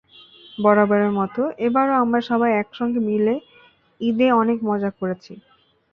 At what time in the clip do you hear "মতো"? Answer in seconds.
1.19-1.41